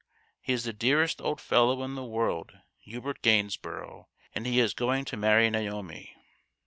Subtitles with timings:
[0.41, 5.05] He is the dearest old fellow in the world Hubert Gainsborough and he is going
[5.05, 6.15] to rnarry Naomi."